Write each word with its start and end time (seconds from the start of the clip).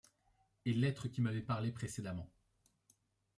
Et 0.65 0.73
l’être 0.73 1.09
qui 1.09 1.21
m’avait 1.21 1.43
parlé 1.43 1.71
précédemment 1.71 2.27